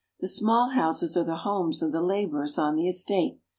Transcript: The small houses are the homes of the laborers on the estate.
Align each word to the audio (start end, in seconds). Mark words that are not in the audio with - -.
The 0.19 0.27
small 0.27 0.69
houses 0.69 1.15
are 1.15 1.23
the 1.23 1.35
homes 1.35 1.83
of 1.83 1.91
the 1.91 2.01
laborers 2.01 2.57
on 2.57 2.75
the 2.75 2.87
estate. 2.87 3.39